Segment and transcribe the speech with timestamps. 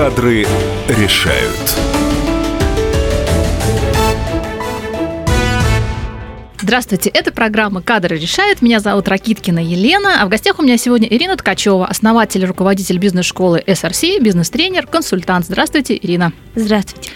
[0.00, 0.46] Кадры
[0.88, 1.76] решают.
[6.58, 8.62] Здравствуйте, это программа «Кадры решают».
[8.62, 12.96] Меня зовут Ракиткина Елена, а в гостях у меня сегодня Ирина Ткачева, основатель и руководитель
[12.96, 15.44] бизнес-школы SRC, бизнес-тренер, консультант.
[15.44, 16.32] Здравствуйте, Ирина.
[16.54, 17.10] Здравствуйте.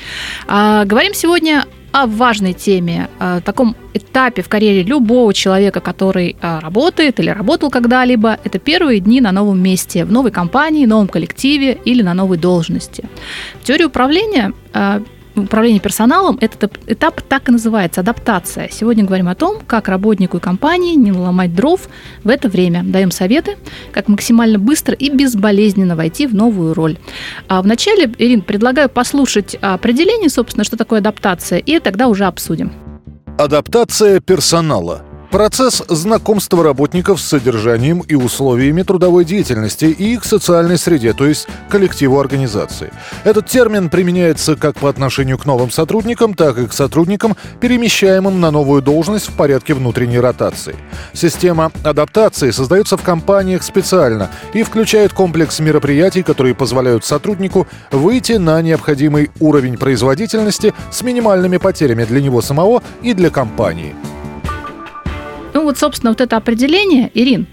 [0.47, 1.65] А, говорим сегодня
[1.95, 7.71] о важной теме, о таком этапе в карьере любого человека, который а, работает или работал
[7.71, 8.37] когда-либо.
[8.43, 13.05] Это первые дни на новом месте, в новой компании, новом коллективе или на новой должности.
[13.61, 15.05] В теории управления а,
[15.37, 18.69] управление персоналом этот этап так и называется– адаптация.
[18.71, 21.89] Сегодня говорим о том, как работнику и компании не наломать дров
[22.23, 22.83] в это время.
[22.85, 23.57] Даем советы,
[23.93, 26.99] как максимально быстро и безболезненно войти в новую роль.
[27.49, 32.73] А вначале, Ирин, предлагаю послушать определение, собственно, что такое адаптация, и тогда уже обсудим.
[33.39, 35.03] Адаптация персонала–
[35.35, 41.49] Процесс знакомства работников с содержанием и условиями трудовой деятельности и их социальной среде, то есть
[41.69, 42.93] коллективу организации.
[43.25, 48.53] Этот термин применяется как по отношению к новым сотрудникам, так и к сотрудникам, перемещаемым на
[48.53, 50.77] новую должность в порядке внутренней ротации.
[51.15, 58.63] Система адаптации создается в компаниях специально и включает комплекс мероприятий, которые позволяют сотруднику выйти на
[58.63, 63.97] необходимый уровень производительности с минимальными потерями для него самого и для компании.
[65.55, 67.47] Ну вот, собственно, вот это определение, Ирин,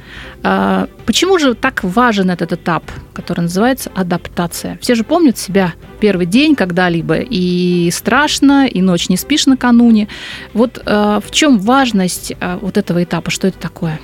[0.43, 4.79] а, почему же так важен этот этап, который называется адаптация?
[4.81, 10.07] Все же помнят себя первый день когда-либо, и страшно, и ночь не спишь накануне.
[10.55, 13.99] Вот а, в чем важность а, вот этого этапа, что это такое?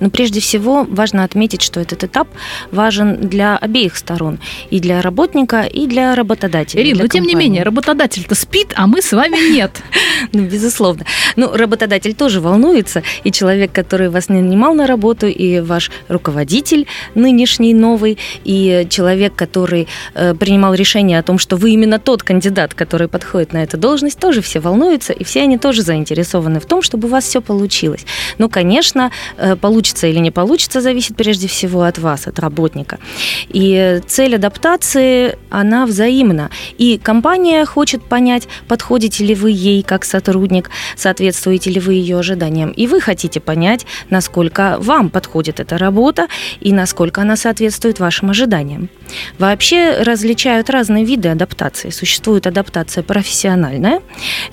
[0.00, 2.28] Но прежде всего важно отметить, что этот этап
[2.70, 4.38] важен для обеих сторон.
[4.70, 6.82] И для работника, и для работодателя.
[6.82, 9.82] Ирина, но тем не менее, работодатель-то спит, а мы с вами нет.
[10.32, 11.04] Ну, безусловно.
[11.36, 17.74] Ну, работодатель тоже волнуется, и человек, который вас нанимал на работу, и ваш руководитель нынешний,
[17.74, 23.08] новый, и человек, который э, принимал решение о том, что вы именно тот кандидат, который
[23.08, 27.08] подходит на эту должность, тоже все волнуются, и все они тоже заинтересованы в том, чтобы
[27.08, 28.06] у вас все получилось.
[28.38, 32.98] Ну, конечно, э, получится или не получится, зависит прежде всего от вас, от работника.
[33.48, 36.48] И цель адаптации, она взаимна.
[36.78, 42.70] И компания хочет понять, подходите ли вы ей как сотрудник, соответствуете ли вы ее ожиданиям.
[42.70, 46.26] И вы хотите понять, насколько вам подходит эта работа
[46.62, 48.88] и насколько она соответствует вашим ожиданиям.
[49.38, 51.90] Вообще различают разные виды адаптации.
[51.90, 54.00] Существует адаптация профессиональная,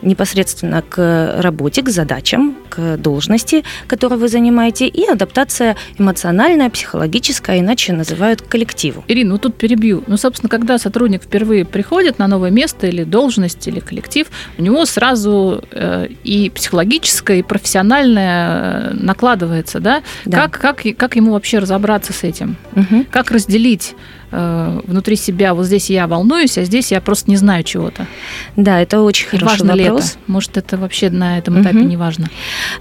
[0.01, 7.93] непосредственно к работе, к задачам, к должности, которую вы занимаете, и адаптация эмоциональная, психологическая, иначе
[7.93, 9.03] называют коллективу.
[9.07, 10.03] Ирина, ну тут перебью.
[10.07, 14.27] Ну, собственно, когда сотрудник впервые приходит на новое место или должность, или коллектив,
[14.57, 20.03] у него сразу э, и психологическое, и профессиональное э, накладывается, да?
[20.25, 20.47] да.
[20.47, 22.55] Как, как, как ему вообще разобраться с этим?
[22.75, 23.05] Угу.
[23.11, 23.95] Как разделить
[24.35, 28.07] Э, внутри себя, вот здесь я волнуюсь, а здесь я просто не знаю чего-то.
[28.55, 29.77] Да, это очень хороший важно вопрос.
[29.77, 30.17] Ли это?
[30.25, 31.87] Может, это вообще на этом этапе угу.
[31.87, 32.31] не важно?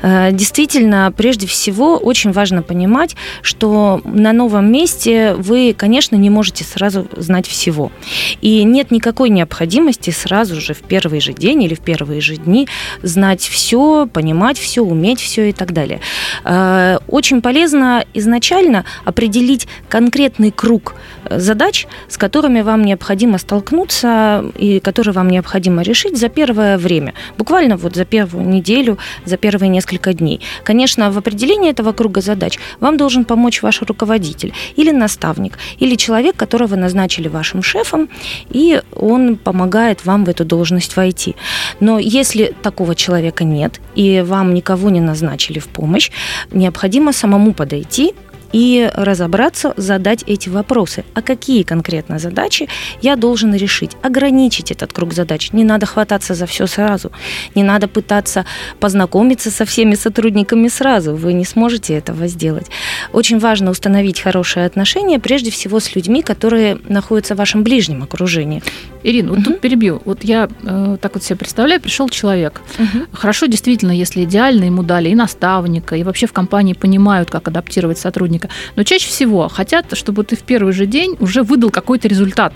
[0.01, 6.65] Э, действительно, прежде всего, очень важно понимать, что на новом месте вы, конечно, не можете
[6.65, 7.93] сразу знать всего.
[8.41, 12.67] И нет никакой необходимости сразу же в первый же день или в первые же дни
[13.03, 16.01] знать все, понимать все, уметь все и так далее.
[16.45, 20.95] Э, очень полезно изначально определить конкретный круг
[21.43, 27.77] задач, с которыми вам необходимо столкнуться и которые вам необходимо решить за первое время, буквально
[27.77, 30.41] вот за первую неделю, за первые несколько дней.
[30.65, 36.37] Конечно, в определении этого круга задач вам должен помочь ваш руководитель или наставник, или человек,
[36.37, 38.09] которого назначили вашим шефом,
[38.51, 41.35] и он помогает вам в эту должность войти.
[41.81, 46.11] Но если такого человека нет, и вам никого не назначили в помощь,
[46.51, 48.15] необходимо самому подойти
[48.53, 51.05] и разобраться, задать эти вопросы.
[51.15, 52.69] А какие конкретно задачи
[53.01, 53.97] я должен решить?
[54.03, 55.53] Ограничить этот круг задач.
[55.53, 57.11] Не надо хвататься за все сразу.
[57.55, 58.45] Не надо пытаться
[58.81, 61.15] познакомиться со всеми сотрудниками сразу.
[61.15, 62.67] Вы не сможете этого сделать.
[63.13, 68.63] Очень важно установить хорошие отношения, прежде всего с людьми, которые находятся в вашем ближнем окружении.
[69.03, 69.45] Ирина, вот угу.
[69.47, 70.01] тут перебью.
[70.05, 72.61] Вот я э, так вот себе представляю, пришел человек.
[72.79, 73.07] Угу.
[73.13, 77.99] Хорошо, действительно, если идеально ему дали и наставника, и вообще в компании понимают, как адаптировать
[77.99, 78.42] сотрудника.
[78.77, 82.55] Но чаще всего хотят, чтобы ты в первый же день уже выдал какой-то результат.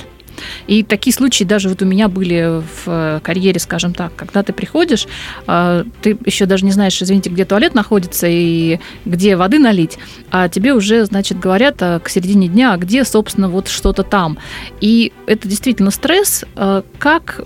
[0.66, 4.52] И такие случаи даже вот у меня были в э, карьере, скажем так, когда ты
[4.52, 5.06] приходишь,
[5.46, 9.98] а, ты еще даже не знаешь, извините, где туалет находится и где воды налить,
[10.30, 14.38] а тебе уже, значит, говорят а, к середине дня, а где, собственно, вот что-то там.
[14.80, 16.44] И это действительно стресс.
[16.98, 17.40] Как,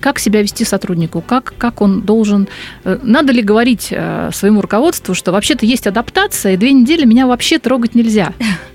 [0.00, 1.20] как себя вести сотруднику?
[1.20, 2.48] Как, как он должен...
[2.84, 3.92] Э, надо ли говорить
[4.32, 8.32] своему руководству, что вообще-то есть адаптация, и две недели меня вообще трогать нельзя?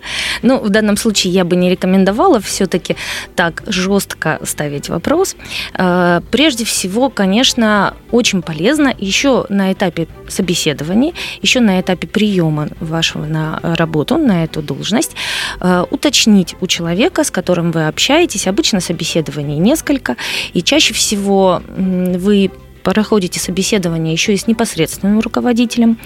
[0.41, 2.95] Ну, в данном случае я бы не рекомендовала все-таки
[3.41, 5.35] так жестко ставить вопрос.
[5.73, 13.25] Э, прежде всего, конечно, очень полезно еще на этапе собеседования, еще на этапе приема вашего
[13.25, 15.15] на работу, на эту должность,
[15.59, 20.17] э, уточнить у человека, с которым вы общаетесь, обычно собеседований несколько,
[20.53, 22.51] и чаще всего вы
[22.83, 25.97] проходите собеседование еще и с непосредственным руководителем.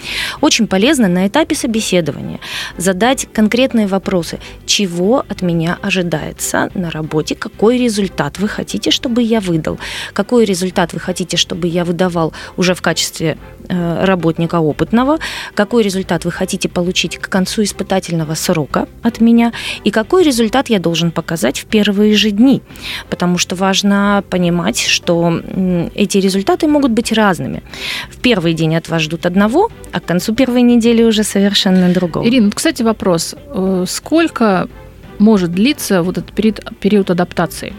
[0.42, 2.40] Очень полезно на этапе собеседования
[2.78, 4.40] задать конкретные вопросы.
[4.66, 7.36] Чего от меня ожидается на работе?
[7.36, 9.80] Какой результат вы хотите, чтобы я выдал?
[10.14, 13.38] Какой результат вы хотите, чтобы я выдавал уже в качестве
[13.68, 15.20] э, работника опытного?
[15.54, 19.54] Какой результат вы хотите получить к концу испытательного срока от меня?
[19.84, 22.62] И какой результат я должен показать в первые же дни?
[23.10, 25.42] Потому что важно понимать, что
[25.96, 27.62] эти результаты результаты могут быть разными.
[28.10, 32.28] В первый день от вас ждут одного, а к концу первой недели уже совершенно другого.
[32.28, 33.36] Ирина, кстати, вопрос.
[33.48, 34.68] Э, сколько
[35.20, 37.74] может длиться вот этот период, период адаптации?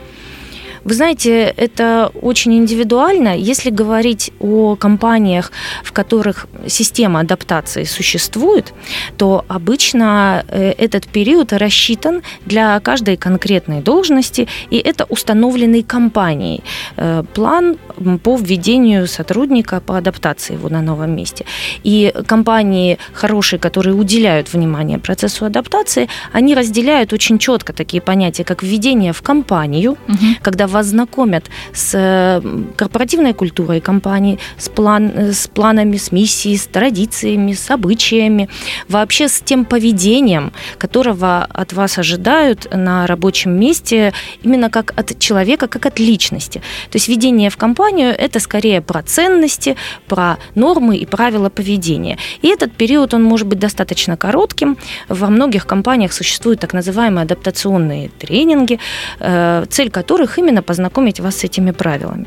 [0.86, 3.36] Вы знаете, это очень индивидуально.
[3.36, 5.50] Если говорить о компаниях,
[5.82, 8.72] в которых система адаптации существует,
[9.16, 16.62] то обычно э, этот период рассчитан для каждой конкретной должности, и это установленный компанией
[16.96, 17.78] э, план
[18.22, 21.46] по введению сотрудника по адаптации его на новом месте.
[21.82, 28.62] И компании хорошие, которые уделяют внимание процессу адаптации, они разделяют очень четко такие понятия, как
[28.62, 30.26] введение в компанию, угу.
[30.42, 32.43] когда вас знакомят с
[32.76, 38.49] корпоративной культурой компании, с, план, с планами, с миссией, с традициями, с обычаями,
[38.88, 44.12] вообще с тем поведением, которого от вас ожидают на рабочем месте,
[44.43, 46.58] именно как от человека, как от личности.
[46.90, 49.76] То есть введение в компанию– это скорее про ценности,
[50.06, 52.19] про нормы и правила поведения.
[52.43, 54.76] И этот период, он может быть достаточно коротким.
[55.08, 58.79] Во многих компаниях существуют так называемые адаптационные тренинги,
[59.20, 62.26] э, цель которых именно познакомить вас с этими правилами.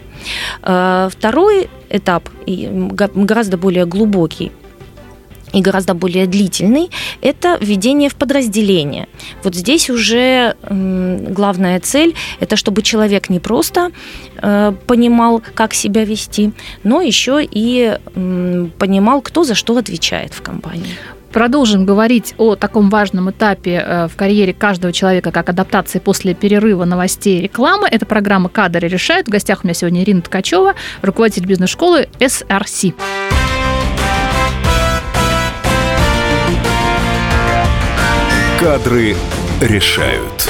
[0.63, 4.51] Э, второй этап, гораздо более глубокий,
[5.53, 6.89] и гораздо более длительный,
[7.21, 9.07] это введение в подразделение.
[9.43, 13.91] Вот здесь уже главная цель– это чтобы человек не просто
[14.41, 16.51] э, понимал, как себя вести,
[16.83, 17.97] но еще и
[18.77, 20.95] понимал, кто за что отвечает в компании.
[21.31, 26.85] Продолжим говорить о таком важном этапе э, в карьере каждого человека, как адаптации после перерыва
[26.85, 27.87] новостей и рекламы.
[27.89, 29.27] Это программа «Кадры решают».
[29.27, 32.95] В гостях у меня сегодня Ирина Ткачева, руководитель бизнес-школы SRC.
[38.59, 39.15] Кадры
[39.61, 40.49] решают.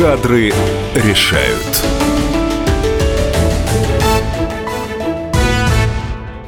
[0.00, 0.50] Кадры
[0.94, 1.84] решают.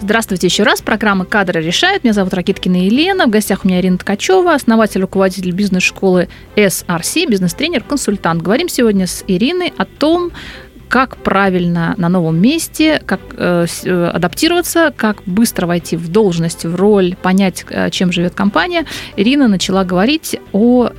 [0.00, 0.80] Здравствуйте еще раз.
[0.80, 2.02] Программа «Кадры решают».
[2.02, 3.26] Меня зовут Ракиткина Елена.
[3.26, 8.40] В гостях у меня Ирина Ткачева, основатель, руководитель бизнес-школы SRC, бизнес-тренер, консультант.
[8.40, 10.30] Говорим сегодня с Ириной о том,
[10.88, 16.74] как правильно на новом месте, как э, э адаптироваться, как быстро войти в должность, в
[16.74, 18.86] роль, понять, э, чем живет компания.
[19.18, 20.92] Ирина начала говорить о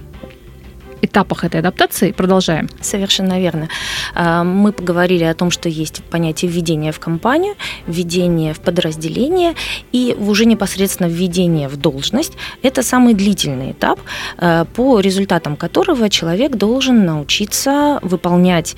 [1.04, 2.12] этапах этой адаптации.
[2.12, 2.70] Продолжаем.
[2.82, 3.70] Совершенно верно.
[4.16, 7.56] А, мы поговорили о том, что есть понятие введения в компанию,
[7.88, 9.54] введение в подразделение
[9.92, 12.34] и уже непосредственно введение в должность.
[12.62, 14.00] Это самый длительный этап,
[14.38, 18.76] а, по результатам которого человек должен научиться выполнять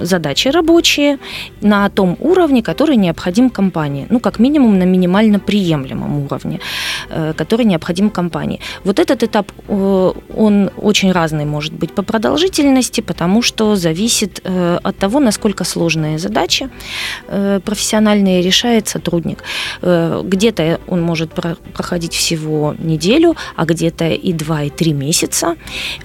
[0.00, 1.18] задачи рабочие
[1.60, 4.06] на том уровне, который необходим компании.
[4.10, 6.60] Ну, как минимум на минимально приемлемом уровне,
[7.10, 8.60] э, который необходим компании.
[8.84, 14.78] Вот этот этап, он очень разный разный может быть по продолжительности, потому что зависит э,
[14.82, 16.68] от того, насколько сложные задачи
[17.28, 19.44] э, профессиональные решает сотрудник.
[19.82, 21.30] Э, где-то он может
[21.74, 25.56] проходить всего неделю, а где-то и два, и три месяца,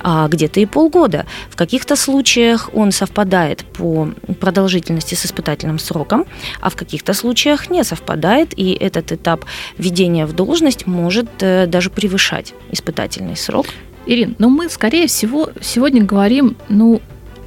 [0.02, 1.26] а где-то и полгода.
[1.50, 4.08] В каких-то случаях он совпадает по
[4.40, 6.26] продолжительности с испытательным сроком,
[6.62, 9.46] а в каких-то случаях не совпадает, и этот этап
[9.78, 13.66] введения в должность может даже превышать испытательный срок.
[14.10, 17.00] Ирин, но мы, скорее всего, сегодня говорим, ну,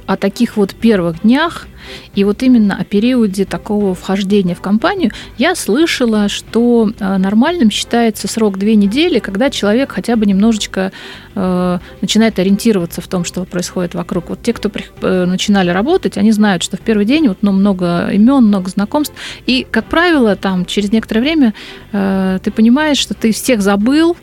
[0.05, 1.67] о таких вот первых днях,
[2.15, 8.29] и вот именно о периоде такого вхождения в компанию я слышала, что э, нормальным считается
[8.29, 10.93] срок две недели, когда человек хотя бы немножечко
[11.35, 14.29] э, начинает ориентироваться в том, что происходит вокруг.
[14.29, 17.51] Вот те, кто при, э, начинали работать, они знают, что в первый день вот, ну,
[17.51, 19.13] много имен, много знакомств.
[19.45, 21.53] И, как правило, там через некоторое время
[21.91, 24.15] э, ты понимаешь, что ты всех забыл,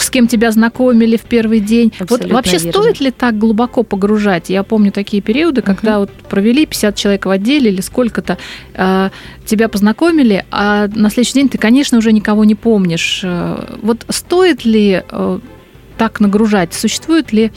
[0.00, 1.92] с кем тебя знакомили в первый день.
[1.98, 2.72] Абсолютно вот вообще верно.
[2.72, 4.50] стоит ли так глубоко погружать?
[4.50, 6.00] Я помню такие периоды, когда угу.
[6.00, 8.38] вот провели 50 50 человек в отделе или сколько-то,
[8.74, 9.10] э,
[9.46, 13.20] тебя познакомили, а на следующий день ты, конечно, уже никого не помнишь.
[13.24, 15.38] Э, вот стоит ли э,
[15.96, 16.74] так нагружать?
[16.74, 17.52] Существуют ли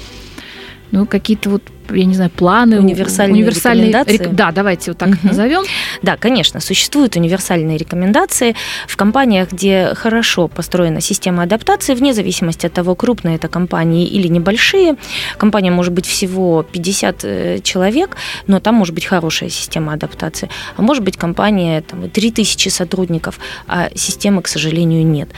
[0.92, 1.64] ну, какие-то вот
[1.94, 4.24] я не знаю, планы, универсальные, универсальные рекомендации.
[4.24, 4.32] Рек...
[4.34, 5.18] Да, давайте вот так угу.
[5.24, 5.64] назовем.
[6.02, 8.56] Да, конечно, существуют универсальные рекомендации
[8.88, 14.28] в компаниях, где хорошо построена система адаптации, вне зависимости от того, крупные это компании или
[14.28, 14.96] небольшие.
[15.38, 18.18] Компания может быть всего 50 э, человек,
[18.48, 20.50] но там может быть хорошая система адаптации.
[20.76, 25.30] А может быть компания там, 3000 сотрудников, а системы, к сожалению, нет.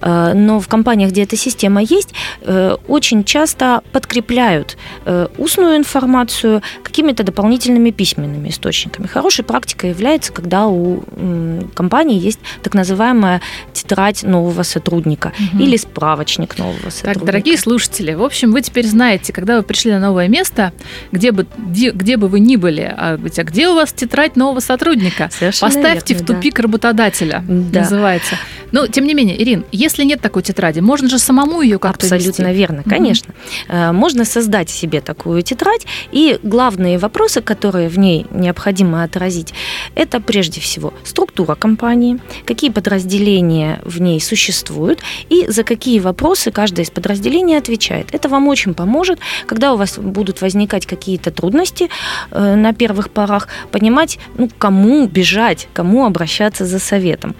[0.00, 4.76] Э, но в компаниях, где эта система есть, э, очень часто подкрепляют
[5.38, 9.06] устную информацию, информацию какими-то дополнительными письменными источниками.
[9.06, 11.04] Хорошей практикой является, когда у
[11.74, 13.40] компании есть так называемая
[13.72, 15.62] тетрадь нового сотрудника угу.
[15.62, 17.20] или справочник нового сотрудника.
[17.20, 20.72] Так, дорогие слушатели, в общем, вы теперь знаете, когда вы пришли на новое место,
[21.12, 24.60] где бы, где, где бы вы ни были, а, а где у вас тетрадь нового
[24.60, 25.30] сотрудника?
[25.32, 26.62] Совершенно Поставьте верно, в тупик да.
[26.64, 27.80] работодателя, да.
[27.80, 28.36] называется.
[28.72, 32.48] Но, тем не менее, Ирин, если нет такой тетради, можно же самому ее как-то Абсолютно
[32.48, 32.58] вести.
[32.58, 33.32] верно, конечно.
[33.68, 33.92] Угу.
[33.92, 39.54] Можно создать себе такую тетрадь, и главные вопросы, которые в ней необходимо отразить,
[39.94, 46.82] это прежде всего структура компании, какие подразделения в ней существуют и за какие вопросы каждое
[46.82, 48.08] из подразделений отвечает.
[48.12, 51.88] Это вам очень поможет, когда у вас будут возникать какие-то трудности
[52.30, 57.34] э, на первых порах, понимать, ну, кому бежать, кому обращаться за советом.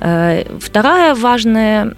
[0.00, 1.96] Э, Вторая важная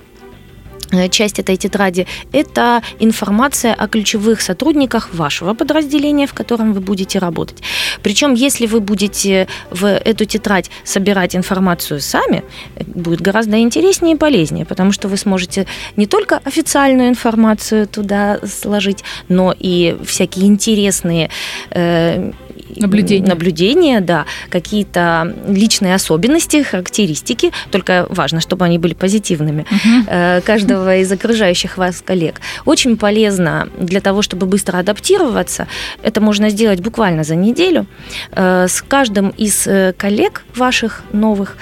[1.11, 7.63] часть этой тетради– это информация о ключевых сотрудниках вашего подразделения, в котором вы будете работать.
[8.03, 12.45] Причем, если вы будете в эту тетрадь собирать информацию сами,
[12.87, 15.67] будет гораздо интереснее и полезнее, потому что вы сможете
[15.97, 21.31] не только официальную информацию туда сложить, но и всякие интересные
[21.71, 22.33] э,
[22.81, 23.29] наблюдения.
[23.29, 30.43] наблюдения, да, какие-то личные особенности, характеристики, только важно, чтобы они были позитивными, угу.
[30.45, 32.41] каждого из окружающих вас коллег.
[32.65, 35.67] Очень полезно для того, чтобы быстро адаптироваться,
[36.03, 37.87] это можно сделать буквально за неделю,
[38.33, 41.57] э, с каждым из э, коллег ваших новых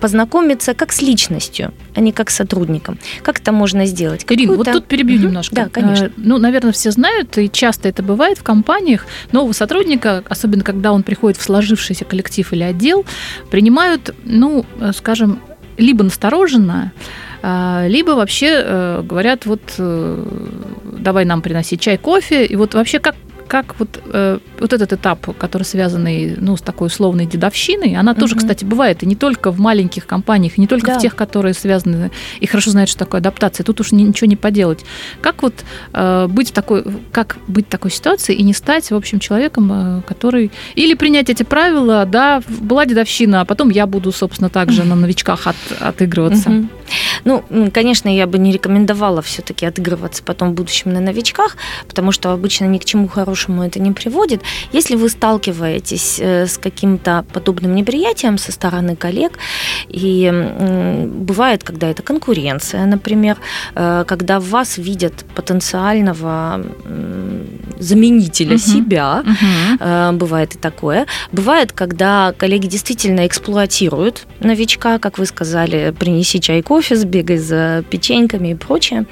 [0.00, 2.98] познакомиться как с личностью, а не как с сотрудником.
[3.22, 4.24] Как это можно сделать?
[4.28, 5.26] Ирина, вот тут перебью угу.
[5.26, 5.54] немножко.
[5.54, 6.10] Да, конечно.
[6.16, 11.02] Ну, наверное, все знают, и часто это бывает в компаниях, нового сотрудника особенно когда он
[11.02, 13.04] приходит в сложившийся коллектив или отдел,
[13.50, 15.40] принимают, ну, э, скажем,
[15.76, 16.92] либо настороженно,
[17.42, 20.24] а, либо вообще э, говорят, вот э,
[20.98, 23.16] давай нам приносить чай, кофе, и вот вообще как
[23.52, 28.32] как вот, э, вот этот этап, который связанный ну, с такой условной дедовщиной, она тоже,
[28.32, 28.40] угу.
[28.40, 30.98] кстати, бывает и не только в маленьких компаниях, и не только да.
[30.98, 33.62] в тех, которые связаны и хорошо знают, что такое адаптация.
[33.62, 34.86] Тут уж ничего не поделать.
[35.20, 35.52] Как вот
[35.92, 36.82] э, быть в такой,
[37.12, 41.28] как быть в такой ситуации и не стать, в общем, человеком, э, который или принять
[41.28, 46.48] эти правила, да, была дедовщина, а потом я буду, собственно, также на новичках от, отыгрываться.
[46.48, 46.68] Угу.
[47.24, 52.32] Ну, конечно, я бы не рекомендовала все-таки отыгрываться потом в будущем на новичках, потому что
[52.32, 54.42] обычно ни к чему хорошему хорошему это не приводит.
[54.72, 59.32] Если вы сталкиваетесь э, с каким-то подобным неприятием со стороны коллег,
[59.88, 60.30] и
[61.08, 63.36] бывает, когда это конкуренция, например,
[63.74, 66.60] э, когда в вас видят потенциального
[67.78, 68.58] заменителя угу.
[68.58, 70.16] себя, угу.
[70.16, 71.06] бывает и такое.
[71.32, 78.48] Бывает, когда коллеги действительно эксплуатируют новичка, как вы сказали, принеси чай, кофе, сбегай за печеньками
[78.48, 79.04] и прочее.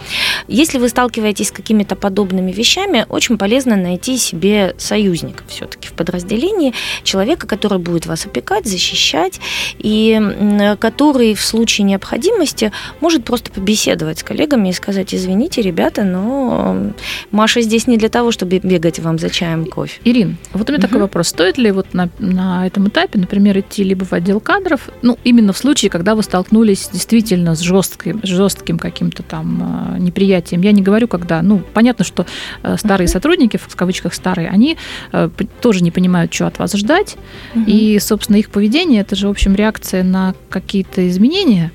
[0.48, 6.74] Если вы сталкиваетесь с какими-то подобными вещами, очень полезно найти себе союзника все-таки в подразделении,
[7.02, 9.40] человека, который будет вас опекать, защищать,
[9.78, 16.92] и который в случае необходимости может просто побеседовать с коллегами и сказать, извините, ребята, но
[17.30, 20.00] Маша здесь не для того, чтобы бегать вам за чаем, кофе.
[20.04, 20.86] Ирин, вот у меня угу.
[20.86, 21.28] такой вопрос.
[21.28, 25.52] Стоит ли вот на, на этом этапе, например, идти либо в отдел кадров, ну, именно
[25.52, 30.62] в случае, когда вы столкнулись действительно с жестким, жестким каким-то там э, неприятием?
[30.62, 32.26] Я не говорю, когда, ну, понятно, что
[32.62, 33.12] э, старые угу.
[33.12, 34.76] сотрудники, в кавычках старые, они
[35.12, 35.28] э,
[35.60, 37.16] тоже не понимают, что от вас ждать.
[37.54, 37.64] Угу.
[37.66, 41.72] И, собственно, их поведение это же, в общем, реакция на какие-то изменения.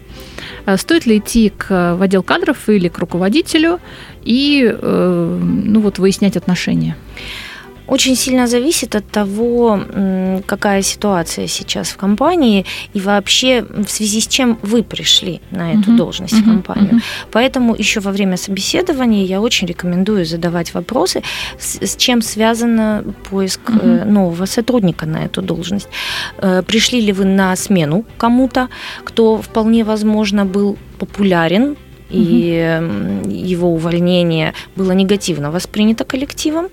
[0.77, 3.79] Стоит ли идти к, в отдел кадров или к руководителю
[4.23, 6.95] и ну, вот, выяснять отношения?
[7.87, 9.79] Очень сильно зависит от того,
[10.47, 15.91] какая ситуация сейчас в компании и вообще в связи с чем вы пришли на эту
[15.91, 15.97] uh-huh.
[15.97, 16.41] должность uh-huh.
[16.41, 16.95] в компанию.
[16.95, 17.27] Uh-huh.
[17.31, 21.21] Поэтому еще во время собеседования я очень рекомендую задавать вопросы,
[21.59, 24.05] с, с чем связан поиск uh-huh.
[24.05, 25.87] нового сотрудника на эту должность.
[26.37, 28.69] Э, пришли ли вы на смену кому-то,
[29.03, 31.75] кто вполне возможно был популярен
[32.09, 33.29] и угу.
[33.29, 36.67] его увольнение было негативно воспринято коллективом,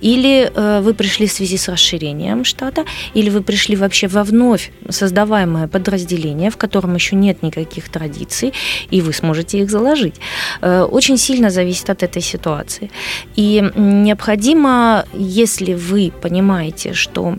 [0.00, 2.84] или э, вы пришли в связи с расширением штата,
[3.14, 8.52] или вы пришли вообще во вновь создаваемое подразделение, в котором еще нет никаких традиций,
[8.90, 10.16] и вы сможете их заложить.
[10.60, 12.90] Э, очень сильно зависит от этой ситуации.
[13.36, 17.36] И необходимо, если вы понимаете, что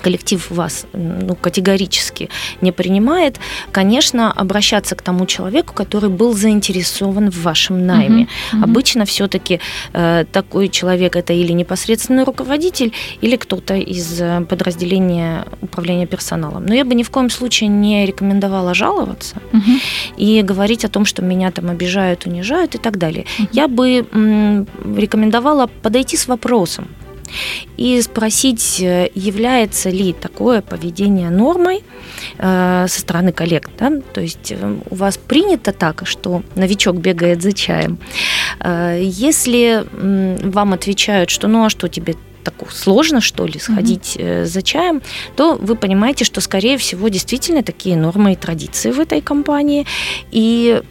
[0.00, 2.28] коллектив вас ну, категорически
[2.60, 3.40] не принимает,
[3.72, 8.22] конечно, обращаться к тому человеку, который был заинтересован в вашем найме.
[8.24, 8.64] Uh-huh, uh-huh.
[8.64, 9.60] Обычно все-таки
[9.92, 16.66] э, такой человек это или непосредственный руководитель, или кто-то из э, подразделения управления персоналом.
[16.66, 19.80] Но я бы ни в коем случае не рекомендовала жаловаться uh-huh.
[20.16, 23.24] и говорить о том, что меня там обижают, унижают и так далее.
[23.38, 23.48] Uh-huh.
[23.52, 24.66] Я бы м,
[24.96, 26.88] рекомендовала подойти с вопросом
[27.76, 31.82] и спросить, э, является ли такое поведение нормой
[32.38, 33.68] э, со стороны коллег.
[33.78, 33.92] Да?
[34.12, 37.98] То есть э, у вас принято так, что новичок бегает за чаем.
[38.62, 44.44] Если вам отвечают, что ну а что тебе так сложно, что ли, сходить mm-hmm.
[44.44, 45.02] за чаем,
[45.36, 49.86] то вы понимаете, что, скорее всего, действительно такие нормы и традиции в этой компании,
[50.30, 50.82] и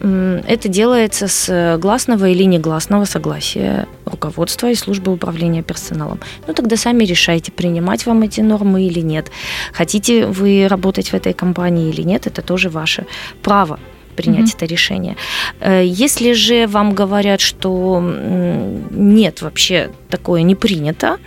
[0.47, 6.19] это делается с гласного или негласного согласия руководства и службы управления персоналом.
[6.47, 9.31] Ну, тогда сами решайте, принимать вам эти нормы или нет.
[9.73, 13.05] Хотите вы работать в этой компании или нет, это тоже ваше
[13.41, 13.79] право
[14.19, 14.57] принять mm-hmm.
[14.57, 15.15] это решение.
[15.61, 18.01] Э, если же вам говорят, что
[18.91, 21.17] нет, вообще такое не принято,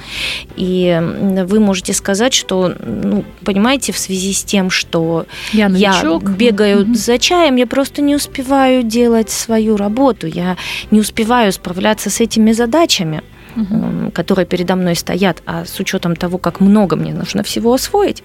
[0.57, 1.01] и
[1.47, 6.03] вы можете сказать, что, ну, понимаете, в связи с тем, что я, я
[6.37, 6.95] бегаю mm-hmm.
[6.95, 10.59] за чаем, я просто не успеваю делать свою работу, я
[10.91, 13.23] не успеваю справляться с этими задачами
[13.57, 14.11] угу.
[14.13, 18.23] которые передо мной стоят, а с учетом того, как много мне нужно всего освоить,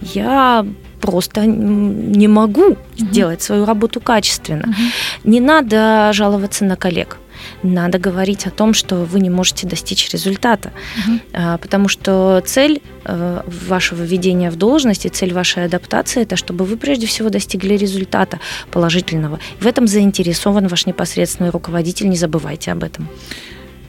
[0.00, 0.64] я
[1.00, 2.78] просто не могу угу.
[2.96, 4.68] сделать свою работу качественно.
[4.68, 5.30] Угу.
[5.30, 7.18] Не надо жаловаться на коллег
[7.62, 10.72] надо говорить о том, что вы не можете достичь результата.
[11.06, 11.18] Угу.
[11.60, 16.76] Потому что цель э, вашего введения в должность и цель вашей адаптации это чтобы вы
[16.76, 19.38] прежде всего достигли результата положительного.
[19.60, 23.08] В этом заинтересован ваш непосредственный руководитель, не забывайте об этом.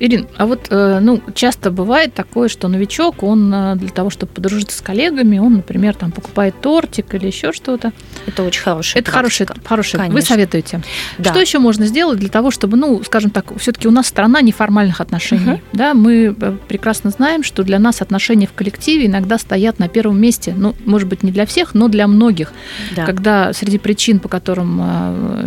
[0.01, 4.31] Ирин, а вот э, ну, часто бывает такое, что новичок, он э, для того, чтобы
[4.31, 7.93] подружиться с коллегами, он, например, там покупает тортик или еще что-то.
[8.25, 10.09] Это очень хорошая Это хорошая, хорошая.
[10.09, 10.81] Вы советуете.
[11.19, 11.29] Да.
[11.29, 15.01] Что еще можно сделать для того, чтобы, ну, скажем так, все-таки у нас страна неформальных
[15.01, 15.51] отношений.
[15.51, 15.61] Угу.
[15.73, 20.19] Да, мы э, прекрасно знаем, что для нас отношения в коллективе иногда стоят на первом
[20.19, 20.55] месте.
[20.57, 22.53] Ну, может быть, не для всех, но для многих.
[22.95, 23.05] Да.
[23.05, 24.81] Когда среди причин, по которым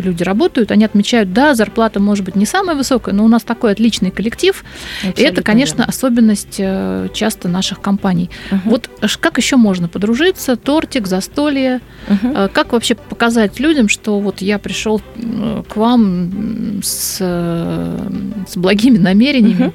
[0.01, 3.73] люди работают, они отмечают, да, зарплата может быть не самая высокая, но у нас такой
[3.73, 4.65] отличный коллектив коллектив.
[4.99, 5.91] Абсолютно и это, конечно, верно.
[5.91, 8.31] особенность э, часто наших компаний.
[8.51, 8.61] Угу.
[8.71, 10.57] Вот как еще можно подружиться?
[10.57, 11.81] Тортик, застолье.
[12.09, 12.51] Угу.
[12.53, 15.01] Как вообще показать людям, что вот я пришел
[15.69, 19.67] к вам с, с благими намерениями?
[19.67, 19.75] Угу.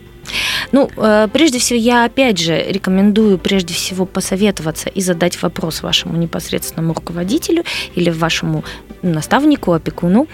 [0.71, 6.17] Ну, э, прежде всего, я опять же рекомендую прежде всего посоветоваться и задать вопрос вашему
[6.17, 7.63] непосредственному руководителю
[7.95, 8.63] или вашему
[9.01, 10.27] наставнику, опекуну,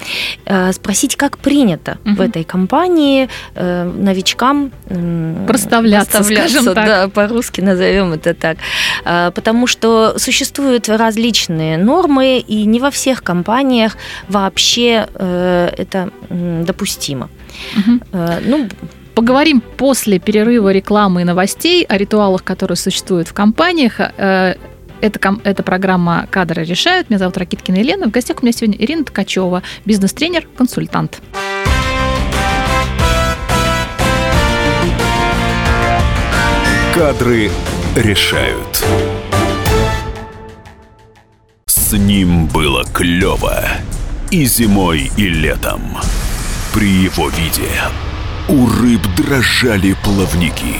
[0.46, 2.16] э, спросить, как принято угу.
[2.16, 4.72] в этой компании э, новичкам
[5.48, 8.58] проставляться, проставляться да, по-русски назовем это так,
[9.34, 15.08] потому что существуют различные нормы, и не во всех компаниях вообще
[15.78, 17.30] это допустимо.
[17.78, 18.00] Угу.
[18.46, 18.70] Ну,
[19.16, 24.00] Поговорим после перерыва рекламы и новостей о ритуалах, которые существуют в компаниях.
[24.00, 24.60] Это,
[25.02, 27.10] это программа «Кадры решают».
[27.10, 28.08] Меня зовут Ракиткина Елена.
[28.08, 31.22] В гостях у меня сегодня Ирина Ткачева, бизнес-тренер, консультант.
[36.94, 37.50] Кадры
[37.96, 38.84] решают.
[41.68, 43.64] С ним было клево
[44.30, 45.82] и зимой, и летом.
[46.74, 47.70] При его виде
[48.48, 50.78] у рыб дрожали плавники.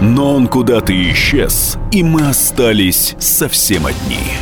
[0.00, 4.32] Но он куда-то исчез, и мы остались совсем одни.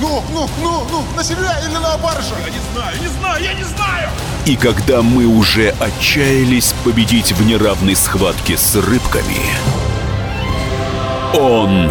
[0.00, 2.34] Ну, ну, ну, ну, на себя или на баржу?
[2.44, 4.08] Я не знаю, не знаю, я не знаю!
[4.44, 9.40] И когда мы уже отчаялись победить в неравной схватке с рыбками,
[11.34, 11.90] он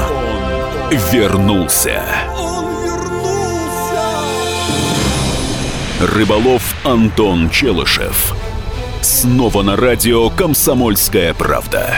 [1.12, 2.04] вернулся.
[2.38, 2.55] Он
[6.06, 8.36] Рыболов Антон Челышев.
[9.02, 11.96] Снова на радио «Комсомольская правда».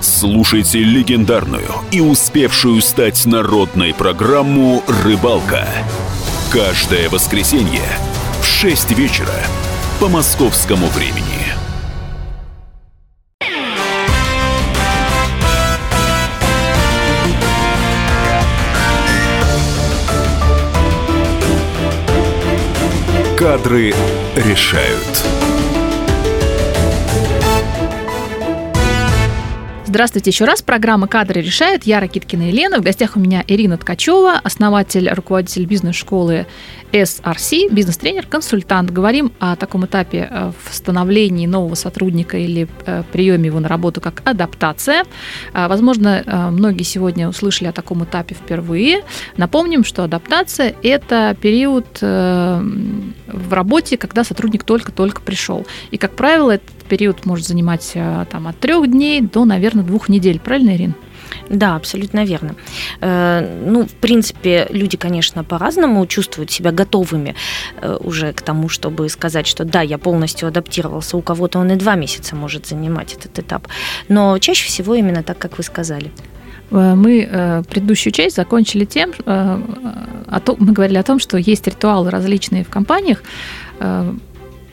[0.00, 5.66] Слушайте легендарную и успевшую стать народной программу «Рыбалка».
[6.52, 7.80] Каждое воскресенье
[8.42, 9.40] в 6 вечера
[9.98, 11.61] по московскому времени.
[23.42, 23.92] Кадры
[24.36, 25.31] решают.
[29.92, 30.62] Здравствуйте еще раз.
[30.62, 31.82] Программа «Кадры решают».
[31.84, 32.78] Я Ракиткина Елена.
[32.78, 36.46] В гостях у меня Ирина Ткачева, основатель, руководитель бизнес-школы
[36.92, 38.90] SRC, бизнес-тренер, консультант.
[38.90, 44.00] Говорим о таком этапе э, в становлении нового сотрудника или э, приеме его на работу,
[44.00, 45.04] как адаптация.
[45.52, 49.02] А, возможно, э, многие сегодня услышали о таком этапе впервые.
[49.36, 55.66] Напомним, что адаптация– это период в работе, когда сотрудник только-только пришел.
[55.90, 57.96] И, как правило, этот период может занимать
[58.30, 60.38] там, от трех дней до, наверное, двух недель.
[60.38, 60.94] Правильно, Ирина?
[61.48, 62.54] Да, абсолютно верно.
[63.00, 67.34] Э, ну, в принципе, люди, конечно, по-разному чувствуют себя готовыми
[67.80, 71.16] э, уже к тому, чтобы сказать, что да, я полностью адаптировался.
[71.16, 73.68] У кого-то он и два месяца может занимать этот этап.
[74.08, 76.10] Но чаще всего именно так, как вы сказали.
[76.70, 82.68] Э, мы предыдущую часть закончили тем, мы говорили о том, что есть ритуалы различные в
[82.68, 83.22] компаниях,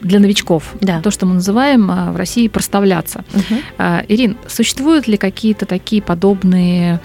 [0.02, 0.74] для новичков.
[0.82, 1.02] Да.
[1.02, 3.24] То, что мы называем а, в России проставляться.
[3.34, 3.84] Угу.
[4.08, 7.00] Ирин, существуют ли какие-то такие подобные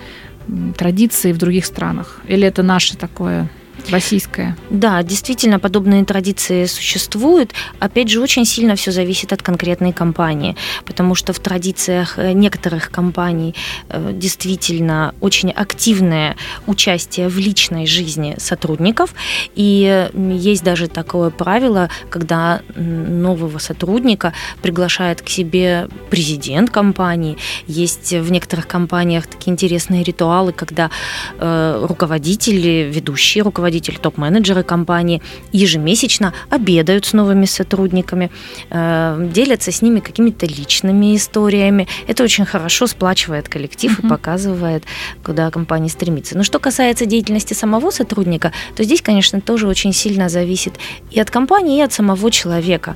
[0.77, 2.21] традиции в других странах?
[2.29, 3.49] Или это наше такое
[3.91, 4.57] российская.
[4.71, 7.53] Да, действительно, подобные традиции существуют.
[7.79, 12.91] Опять же, очень сильно все зависит от конкретной компании, потому что в традициях э, некоторых
[12.91, 13.55] компаний
[13.89, 19.15] э, действительно очень активное участие в личной жизни сотрудников.
[19.55, 27.37] И есть даже такое правило, когда нового сотрудника приглашает к себе президент компании.
[27.67, 30.91] Есть в некоторых компаниях такие интересные ритуалы, когда
[31.39, 35.21] э, руководители, ведущие руководители руководители, топ-менеджеры компании
[35.53, 38.31] ежемесячно обедают с новыми сотрудниками,
[38.71, 41.87] э, делятся с ними какими-то личными историями.
[42.09, 44.07] Это очень хорошо сплачивает коллектив uh-huh.
[44.07, 44.85] и показывает,
[45.25, 46.37] куда компания стремится.
[46.37, 50.75] Но что касается деятельности самого сотрудника, то здесь, конечно, тоже очень сильно зависит
[51.15, 52.95] и от компании, и от самого человека.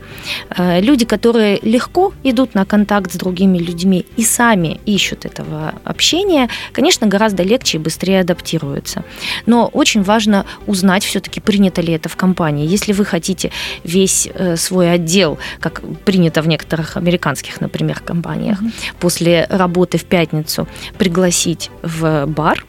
[0.57, 6.49] Э, люди, которые легко идут на контакт с другими людьми и сами ищут этого общения,
[6.73, 9.03] конечно, гораздо легче и быстрее адаптируются.
[9.47, 12.67] Но очень важно узнать все-таки, принято ли это в компании.
[12.67, 13.51] Если вы хотите
[13.85, 18.95] весь э, свой отдел, как принято в некоторых американских, например, компаниях, mm-hmm.
[19.01, 22.65] после работы в пятницу пригласить в бар,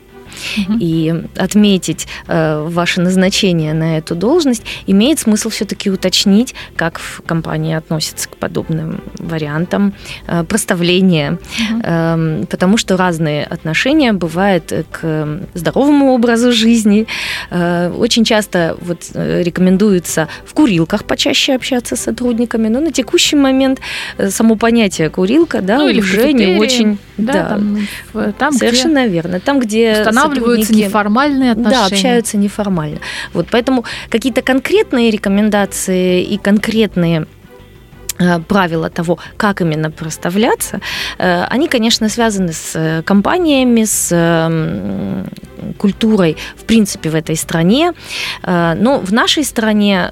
[0.58, 0.78] угу.
[0.80, 7.75] и отметить э, ваше назначение на эту должность, имеет смысл все-таки уточнить, как в компании
[7.75, 9.93] относятся к подобным вариантам
[10.28, 11.82] э, проставления, угу.
[11.84, 17.08] э, потому что разные отношения бывают к здоровому образу жизни.
[17.49, 23.36] Э, очень часто вот э, рекомендуется в курилках почаще общаться с сотрудниками, но на текущий
[23.36, 23.80] момент
[24.17, 29.13] э, само понятие курилка, да, ну, уже не очень, да, да там, там совершенно где
[29.13, 31.80] верно, там где устанавливаются неформальные отношения.
[31.80, 33.00] Да, общаются неформально.
[33.34, 37.26] Вот, поэтому какие-то конкретные рекомендации и конкретные
[38.20, 40.82] Э, правила того, как именно проставляться,
[41.18, 44.10] э, они, конечно, связаны с э, компаниями, с
[45.78, 47.93] культурой, в принципе, в этой стране.
[48.45, 50.12] Но в нашей стране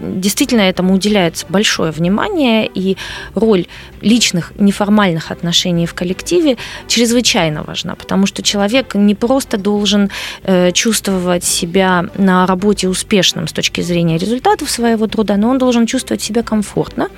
[0.00, 2.96] действительно этому уделяется большое внимание, и
[3.34, 3.66] роль
[4.00, 10.10] личных неформальных отношений в коллективе чрезвычайно важна, потому что человек не просто должен
[10.72, 16.22] чувствовать себя на работе успешным с точки зрения результатов своего труда, но он должен чувствовать
[16.22, 17.08] себя комфортно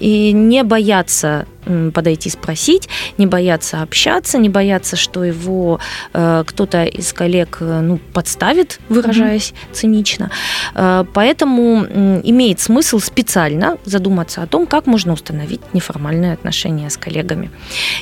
[0.00, 1.46] и не бояться
[1.92, 5.80] подойти спросить, не бояться общаться, не бояться, что его
[6.12, 9.74] э, кто-то из коллег э, ну, подставит, выражаясь mm-hmm.
[9.74, 10.30] цинично.
[10.74, 16.96] Э, поэтому э, имеет смысл специально задуматься о том, как можно установить неформальные отношения с
[16.96, 17.50] коллегами.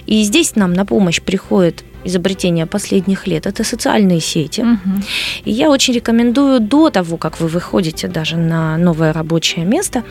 [0.06, 4.60] И здесь нам на помощь приходит изобретения последних лет, это социальные сети.
[4.60, 5.02] Угу.
[5.44, 10.04] И я очень рекомендую до того, как вы выходите даже на новое рабочее место,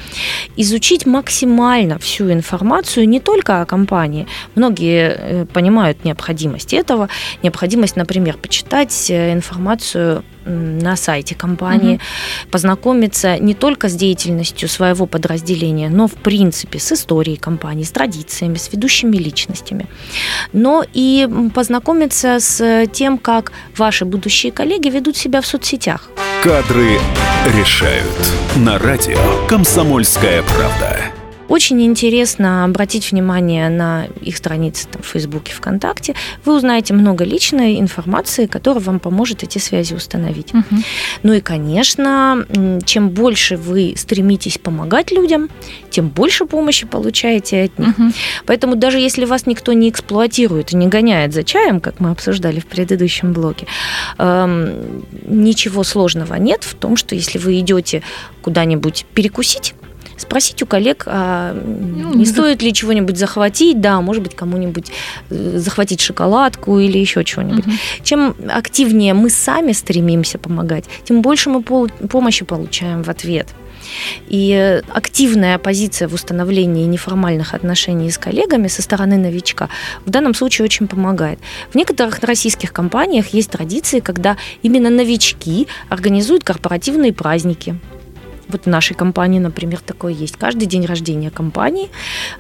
[0.58, 4.28] изучить максимально всю информацию не только о компании.
[4.56, 7.10] Многие э, понимают необходимость этого,
[7.44, 12.52] необходимость, например, почитать э, информацию на сайте компании, угу.
[12.52, 18.58] познакомиться не только с деятельностью своего подразделения, но в принципе с историей компании, с традициями,
[18.58, 19.88] с ведущими личностями,
[20.52, 21.83] но и познакомиться
[22.40, 26.10] с тем, как ваши будущие коллеги ведут себя в соцсетях.
[26.42, 27.00] Кадры
[27.56, 28.06] решают.
[28.56, 31.23] На радио «Комсомольская правда».
[31.50, 36.16] Очень интересно обратить внимание на их страницы там, в Фейсбуке, ВКонтакте.
[36.46, 40.54] Вы узнаете много личной информации, которая вам поможет эти связи установить.
[40.54, 40.84] Мгм.
[41.24, 42.46] Ну и, конечно,
[42.86, 45.50] чем больше вы стремитесь помогать людям,
[45.90, 47.98] тем больше помощи получаете от них.
[47.98, 48.14] Мгм.
[48.46, 52.60] Поэтому даже если вас никто не эксплуатирует и не гоняет за чаем, как мы обсуждали
[52.60, 53.68] в предыдущем блоке,
[54.18, 58.02] эм, ничего сложного нет в том, что если вы идете
[58.42, 59.74] куда-нибудь перекусить,
[60.24, 64.92] спросить у коллег, а Ну, не стоит ли чего-нибудь захватить, да, может быть, кому-нибудь
[65.30, 67.66] э, захватить шоколадку или еще чего-нибудь.
[67.66, 67.78] Мгм.
[68.04, 73.48] Чем активнее мы сами стремимся помогать, тем больше мы помощи получаем в ответ.
[74.28, 79.70] И активная позиция в установлении неформальных отношений с коллегами со стороны новичка
[80.06, 81.40] в данном случае очень помогает.
[81.72, 87.76] В некоторых российских компаниях есть традиции, когда именно новички организуют корпоративные праздники.
[88.50, 90.38] Вот в нашей компании, например, такое есть.
[90.38, 91.90] Каждый день рождения компании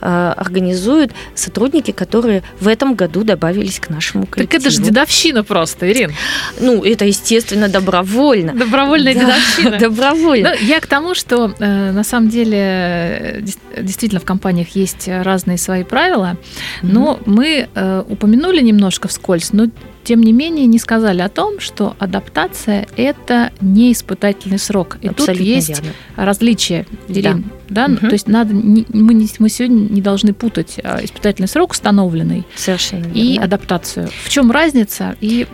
[0.01, 4.61] э, организуют сотрудники, которые в этом году добавились к нашему Так коллективу.
[4.61, 6.11] это же дедовщина просто, Ирин.
[6.59, 8.53] Ну, это, естественно, добровольно.
[8.53, 9.79] Добровольная Да, дедовщина.
[9.89, 10.55] Добровольно.
[10.59, 13.41] Ну, я к тому, что э, на самом деле э,
[13.81, 16.37] действительно в компаниях есть разные свои правила,
[16.81, 19.67] но мы э, упомянули немножко вскользь, но
[20.03, 24.97] тем не менее не сказали о том, что адаптация это не испытательный срок.
[25.01, 25.91] И Абсолютно тут есть верно.
[26.15, 27.45] различия, Ирин.
[27.69, 27.87] Да.
[27.87, 27.97] Мгм.
[28.09, 32.43] То есть надо не- мы, не- мы сегодня не должны путать а, испытательный срок установленный
[32.55, 33.45] Совершенно и верно.
[33.45, 34.09] адаптацию.
[34.25, 35.15] В чем разница?
[35.21, 35.47] И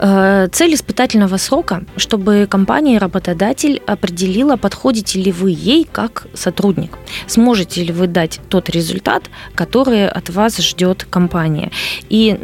[0.00, 7.82] Цель испытательного срока, чтобы компания и работодатель определила, подходите ли вы ей как сотрудник, сможете
[7.82, 9.24] ли вы дать тот результат,
[9.56, 11.72] который от вас ждет компания.
[12.08, 12.38] И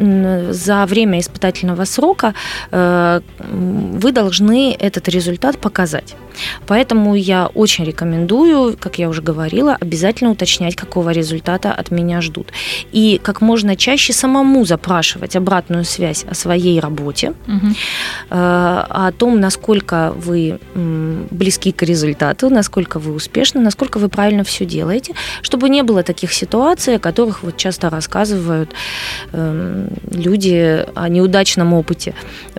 [0.49, 2.33] за время испытательного срока
[2.71, 6.15] э, вы должны этот результат показать.
[6.67, 12.51] Поэтому я очень рекомендую, как я уже говорила, обязательно уточнять, какого результата от меня ждут.
[12.91, 17.53] И как можно чаще самому запрашивать обратную связь о своей работе, э,
[18.29, 20.59] о том, насколько вы
[21.31, 26.33] близки к результату, насколько вы успешны, насколько вы правильно все делаете, чтобы не было таких
[26.33, 28.71] ситуаций, о которых вот часто рассказывают
[29.33, 32.13] эм, люди о неудачном опыте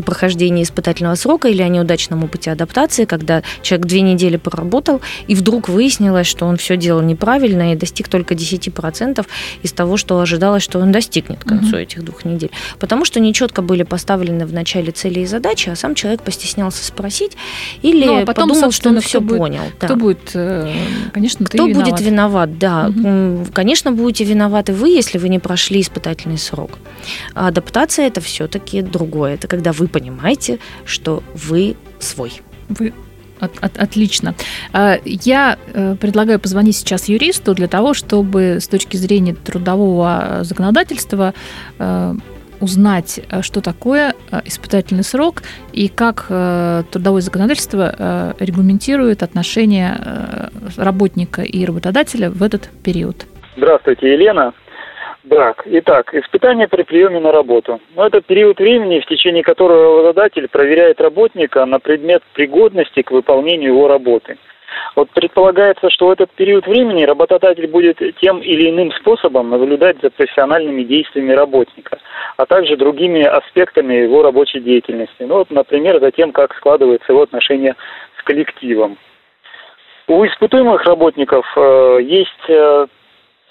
[0.04, 5.68] прохождения испытательного срока или о неудачном опыте адаптации, когда человек две недели поработал, и вдруг
[5.68, 9.26] выяснилось, что он все делал неправильно и достиг только 10%
[9.62, 11.76] из того, что ожидалось, что он достигнет к концу Мгм.
[11.76, 12.50] этих двух недель.
[12.78, 17.32] Потому что нечетко были поставлены в начале цели и задачи, а сам человек постеснялся спросить
[17.82, 19.62] или Ну, а потом, подумал, что он все будет- понял.
[19.80, 19.86] Да.
[19.86, 20.72] Кто будет, э,
[21.12, 21.90] конечно, Кто виноват.
[21.90, 22.86] будет виноват, да.
[22.86, 26.78] М, Конечно, будете виноваты вы, если вы не прошли испытательный срок.
[27.34, 29.34] А адаптация это все-таки другое.
[29.34, 32.40] Это когда вы понимаете, что вы свой.
[32.68, 32.92] Вы
[33.38, 34.34] от- от- отлично.
[34.72, 41.34] А, Я э, предлагаю позвонить сейчас юристу для того, чтобы с точки зрения трудового законодательства
[41.78, 42.14] э,
[42.60, 45.42] узнать, э, что такое э, испытательный срок
[45.72, 53.26] и как э, трудовое законодательство регламентирует отношения работника и работодателя в этот период.
[53.56, 54.52] Здравствуйте, Елена.
[55.28, 57.80] Так, итак, испытание при приеме на работу.
[57.96, 63.70] Ну, это период времени, в течение которого работодатель проверяет работника на предмет пригодности к выполнению
[63.70, 64.36] его работы.
[64.96, 70.08] Вот предполагается, что в этот период времени работодатель будет тем или иным способом наблюдать за
[70.08, 71.98] профессиональными действиями работника,
[72.38, 75.20] а также другими аспектами его рабочей деятельности.
[75.20, 77.76] Ну, вот, например, за тем, как складываются его отношения
[78.18, 78.96] с коллективом.
[80.08, 82.86] У испытуемых работников э, есть э,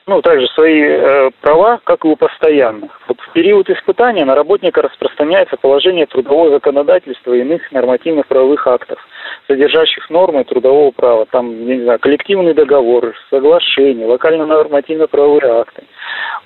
[0.07, 2.99] ну, также свои э, права, как и у постоянных.
[3.07, 8.99] Вот в период испытания на работника распространяется положение трудового законодательства и иных нормативных правовых актов,
[9.47, 11.25] содержащих нормы трудового права.
[11.25, 15.83] Там, я не знаю, коллективный договор, соглашение, локально-нормативно-правовые акты.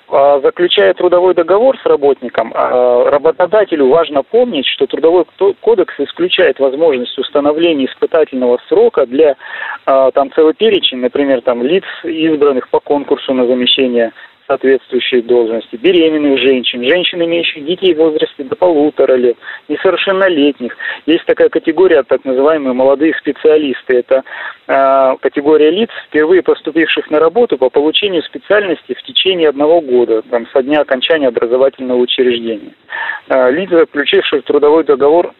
[0.08, 6.58] А заключая трудовой договор с работником, а, работодателю важно помнить, что трудовой ко- кодекс исключает
[6.58, 9.36] возможность установления испытательного срока для
[9.86, 14.12] а, там целый перечень, например, там лиц, избранных по конкурсу на замещение
[14.50, 19.36] соответствующей должности, беременных женщин, женщин, имеющих детей в возрасте до полутора лет,
[19.68, 20.76] несовершеннолетних.
[21.06, 23.98] Есть такая категория, так называемые молодые специалисты.
[23.98, 24.24] Это
[24.66, 30.48] э, категория лиц, впервые поступивших на работу по получению специальности в течение одного года, там,
[30.52, 32.74] со дня окончания образовательного учреждения.
[33.28, 35.32] Э, лица, заключившие трудовой договор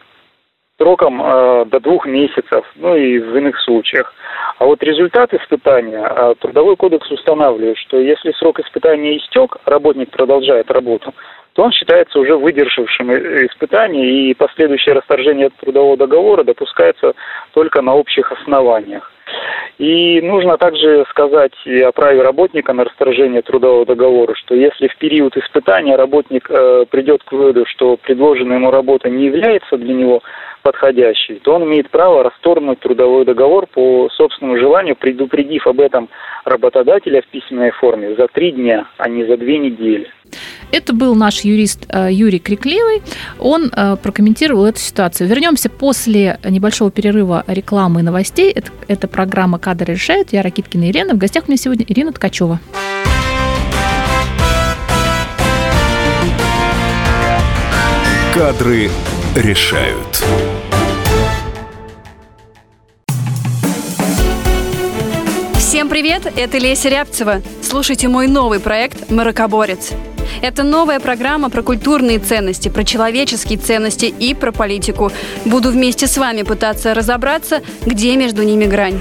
[0.81, 4.13] сроком э, до двух месяцев, ну и в иных случаях.
[4.57, 10.71] А вот результат испытания, э, Трудовой кодекс устанавливает, что если срок испытания истек, работник продолжает
[10.71, 11.13] работу,
[11.53, 17.13] то он считается уже выдержавшим испытание, и последующее расторжение трудового договора допускается
[17.53, 19.10] только на общих основаниях.
[19.77, 25.35] И нужно также сказать о праве работника на расторжение трудового договора, что если в период
[25.37, 30.21] испытания работник э, придет к выводу, что предложенная ему работа не является для него
[30.61, 36.09] подходящей, то он имеет право расторгнуть трудовой договор по собственному желанию, предупредив об этом
[36.45, 40.11] работодателя в письменной форме за три дня, а не за две недели.
[40.71, 43.01] Это был наш юрист э, Юрий Крикливый.
[43.39, 45.27] Он э, прокомментировал эту ситуацию.
[45.27, 48.51] Вернемся после небольшого перерыва рекламы и новостей.
[48.51, 50.31] Это, это программа «Кадры решают».
[50.31, 51.13] Я Ракиткина Ирина.
[51.13, 52.59] В гостях у меня сегодня Ирина Ткачева.
[58.33, 58.89] Кадры
[59.35, 60.23] решают.
[65.57, 67.41] Всем привет, это Леся Рябцева.
[67.61, 69.93] Слушайте мой новый проект «Маракоборец».
[70.41, 75.11] Это новая программа про культурные ценности, про человеческие ценности и про политику.
[75.45, 78.99] Буду вместе с вами пытаться разобраться, где между ними грань.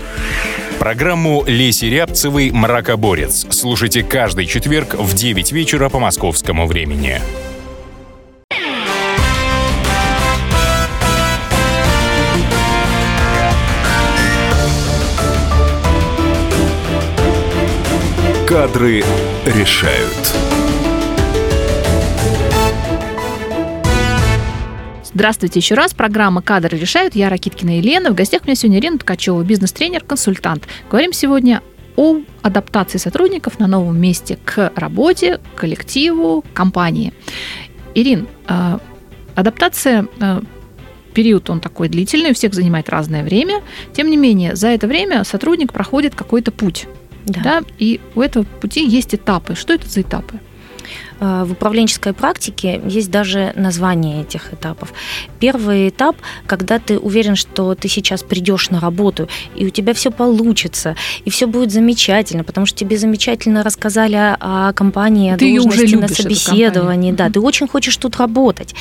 [0.78, 7.20] Программу Леси Рябцевой «Мракоборец» слушайте каждый четверг в 9 вечера по московскому времени.
[18.46, 19.04] Кадры
[19.46, 20.49] решают.
[25.12, 25.92] Здравствуйте еще раз.
[25.92, 27.16] Программа «Кадры решают».
[27.16, 28.12] Я Ракиткина Елена.
[28.12, 30.68] В гостях у меня сегодня Ирина Ткачева, бизнес-тренер, консультант.
[30.88, 31.62] Говорим сегодня
[31.96, 37.12] о адаптации сотрудников на новом месте к работе, коллективу, компании.
[37.96, 38.78] Ирин, а,
[39.34, 40.42] адаптация а,
[41.12, 43.62] период он такой длительный, у всех занимает разное время.
[43.92, 46.86] Тем не менее, за это время сотрудник проходит какой-то путь.
[47.26, 47.40] Да.
[47.42, 47.62] да.
[47.78, 49.56] И у этого пути есть этапы.
[49.56, 50.38] Что это за этапы?
[51.20, 54.92] Э, в управленческой практике есть даже название этих этапов.
[55.38, 60.10] Первый этап, когда ты уверен, что ты сейчас придешь на работу, и у тебя все
[60.10, 65.94] получится, и все будет замечательно, потому что тебе замечательно рассказали о компании, о ты должности
[65.94, 67.12] на собеседовании.
[67.12, 68.74] Да, ты очень хочешь тут работать.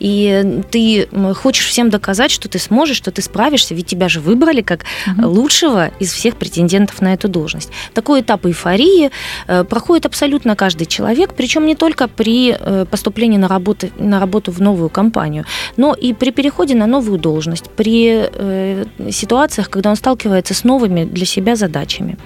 [0.00, 4.62] И ты хочешь всем доказать, что ты сможешь, что ты справишься, ведь тебя же выбрали
[4.62, 4.84] как
[5.16, 7.70] лучшего из всех претендентов на эту должность.
[7.92, 9.10] Такой этап эйфории
[9.46, 14.52] э, проходит абсолютно каждый человек, причем не только при э, поступлении на работу, на работу
[14.52, 15.44] в новую компанию,
[15.76, 21.04] но и при переходе на новую должность, при э, ситуациях, когда он сталкивается с новыми
[21.04, 22.16] для себя задачами.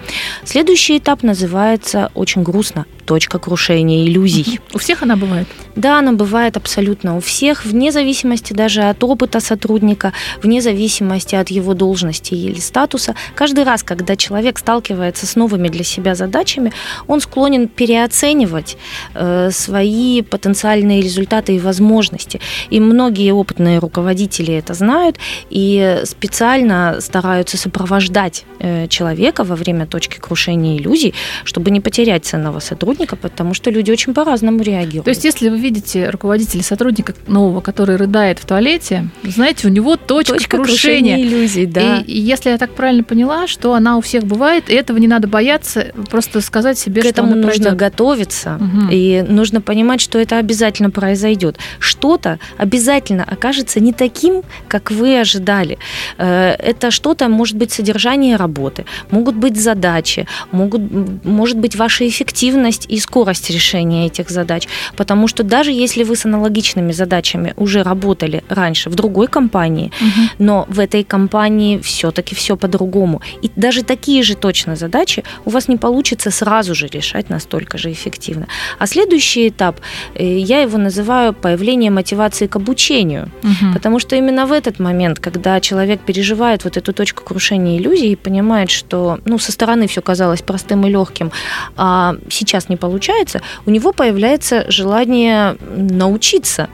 [0.44, 4.60] Следующий этап называется очень грустно точка крушения иллюзий.
[4.74, 5.48] У всех она бывает?
[5.76, 11.48] Да, она бывает абсолютно у всех, вне зависимости даже от опыта сотрудника, вне зависимости от
[11.48, 13.14] его должности или статуса.
[13.34, 16.72] Каждый раз, когда человек сталкивается с новыми для себя задачами,
[17.06, 18.76] он склонен переоценивать
[19.14, 22.40] э, свои потенциальные результаты и возможности.
[22.70, 25.16] И многие опытные руководители это знают
[25.50, 32.60] и специально стараются сопровождать э, человека во время точки крушения иллюзий, чтобы не потерять ценного
[32.60, 35.04] сотрудника сотрудника, потому что люди очень по-разному реагируют.
[35.04, 39.96] То есть, если вы видите руководителя сотрудника нового, который рыдает в туалете, знаете, у него
[39.96, 41.16] точка, точка крушения.
[41.16, 41.98] крушения иллюзий, да.
[41.98, 45.08] И, и если я так правильно поняла, что она у всех бывает, и этого не
[45.08, 47.76] надо бояться, просто сказать себе, К что этому нужно пройдет.
[47.76, 48.88] готовиться, угу.
[48.90, 51.58] и нужно понимать, что это обязательно произойдет.
[51.78, 55.78] Что-то обязательно окажется не таким, как вы ожидали.
[56.18, 60.82] Э, это что-то может быть содержание работы, могут быть задачи, могут,
[61.24, 64.68] может быть ваша эффективность и скорость решения этих задач.
[64.96, 70.22] Потому что даже если вы с аналогичными задачами уже работали раньше в другой компании, угу.
[70.38, 73.20] но в этой компании все-таки все по-другому.
[73.42, 77.92] И даже такие же точно задачи у вас не получится сразу же решать настолько же
[77.92, 78.46] эффективно.
[78.78, 79.17] А следующий
[79.48, 79.80] этап,
[80.14, 83.30] э, я его называю появление мотивации к обучению.
[83.42, 83.74] Угу.
[83.74, 88.16] Потому что именно в этот момент, когда человек переживает вот эту точку крушения иллюзий и
[88.16, 91.30] понимает, что ну, со стороны все казалось простым и легким,
[91.76, 96.68] а сейчас не получается, у него появляется желание научиться.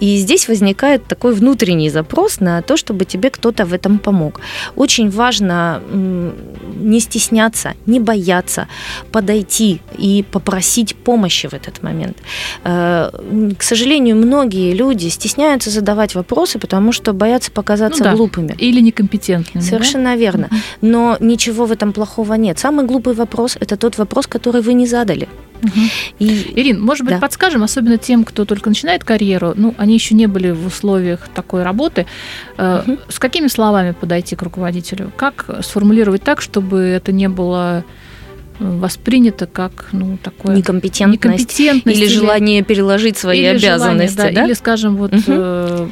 [0.00, 4.40] И здесь возникает такой внутренний запрос на то, чтобы тебе кто-то в этом помог.
[4.76, 8.68] Очень важно не стесняться, не бояться,
[9.12, 12.16] подойти и попросить помощи в этот момент.
[12.64, 13.10] Э,
[13.58, 18.16] к сожалению, многие люди стесняются задавать вопросы, потому что боятся показаться ну, да.
[18.16, 18.54] глупыми.
[18.58, 19.62] Или некомпетентными.
[19.62, 20.16] Совершенно да?
[20.16, 20.48] верно.
[20.80, 22.58] Но ничего в этом плохого нет.
[22.58, 25.28] Самый глупый вопрос– это тот вопрос, который вы не задали.
[25.62, 25.80] Угу.
[26.18, 26.52] И...
[26.56, 27.20] Ирин, может быть, да.
[27.20, 31.62] подскажем, особенно тем, кто только начинает карьеру, ну, они еще не были в условиях такой
[31.62, 32.06] работы,
[32.56, 32.98] угу.
[33.08, 35.12] с какими словами подойти к руководителю?
[35.16, 37.84] Как сформулировать так, чтобы это не было
[38.58, 40.54] воспринято как ну, такое...
[40.54, 44.46] Некомпетентность, некомпетентность или, или желание переложить свои или обязанности, желание, да, да?
[44.46, 45.88] Или, скажем, вот угу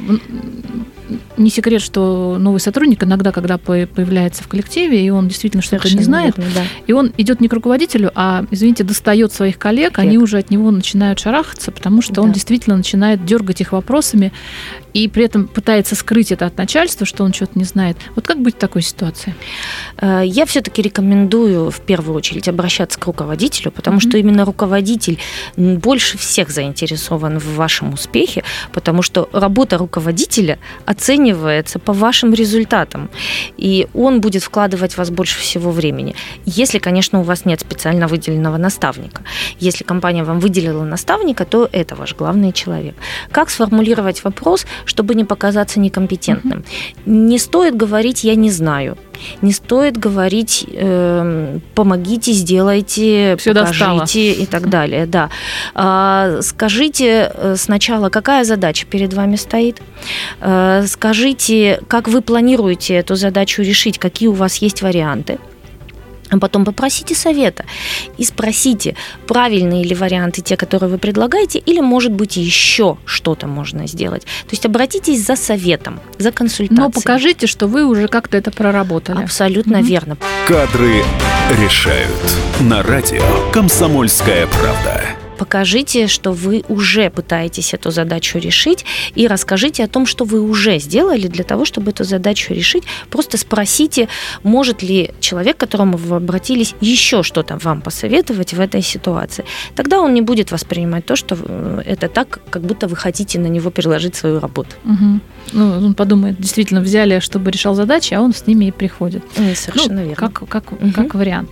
[1.37, 6.03] не секрет, что новый сотрудник иногда, когда появляется в коллективе, и он действительно что-то не
[6.03, 6.63] знает, верно, да.
[6.87, 10.09] и он идет не к руководителю, а, извините, достает своих коллег, коллег.
[10.09, 12.21] они уже от него начинают шарахаться, потому что да.
[12.23, 14.31] он действительно начинает дергать их вопросами
[14.93, 17.97] и при этом пытается скрыть это от начальства, что он что-то не знает.
[18.15, 19.35] Вот как быть в такой ситуации?
[19.97, 24.09] Э, я все-таки рекомендую в первую очередь обращаться к руководителю, потому mm-hmm.
[24.09, 25.19] что именно руководитель
[25.55, 33.09] больше всех заинтересован в вашем успехе, потому что работа руководителя оценивается по вашим результатам,
[33.57, 36.15] и он будет вкладывать в вас больше всего времени.
[36.45, 39.21] Если, конечно, у вас нет специально выделенного наставника.
[39.59, 42.95] Если компания вам выделила наставника, то это ваш главный человек.
[43.31, 46.63] Как сформулировать вопрос, чтобы не показаться некомпетентным?
[47.05, 48.97] Не стоит говорить «я не знаю»,
[49.41, 54.43] не стоит говорить э, помогите, сделайте, Все покажите достало.
[54.43, 55.05] и так далее.
[55.05, 55.29] Да.
[55.75, 59.81] А, скажите э, сначала, какая задача перед вами стоит.
[60.41, 65.39] А, скажите, как вы планируете эту задачу решить, какие у вас есть варианты
[66.29, 67.65] а потом попросите совета
[68.17, 68.95] и спросите,
[69.27, 74.23] правильные ли варианты те, которые вы предлагаете, или, может быть, еще что-то можно сделать.
[74.23, 76.85] То есть обратитесь за советом, за консультацией.
[76.85, 79.23] Но покажите, что вы уже как-то это проработали.
[79.23, 79.83] Абсолютно mm-hmm.
[79.83, 80.17] верно.
[80.47, 81.03] Кадры
[81.61, 82.09] решают.
[82.59, 83.21] На радио
[83.51, 88.85] «Комсомольская правда» покажите, что вы уже пытаетесь эту задачу решить,
[89.15, 92.83] и расскажите о том, что вы уже сделали для того, чтобы эту задачу решить.
[93.09, 94.09] Просто спросите,
[94.43, 99.45] может ли человек, к которому вы обратились, еще что-то вам посоветовать в этой ситуации.
[99.75, 103.47] Тогда он не будет воспринимать то, что э, это так, как будто вы хотите на
[103.47, 104.75] него переложить свою работу.
[104.83, 105.19] Угу.
[105.53, 109.23] Ну, он подумает, действительно взяли, чтобы решал задачи, а он с ними и приходит.
[109.37, 110.15] Ну, совершенно ну, верно.
[110.15, 110.91] Как, как, угу.
[110.93, 111.49] как вариант.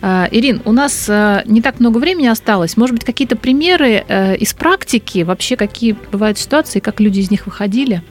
[0.00, 2.76] А, Ирин, у нас а, не так много времени осталось.
[2.76, 7.30] Может быть, какие какие-то примеры э, из практики, вообще какие бывают ситуации, как люди из
[7.30, 8.02] них выходили?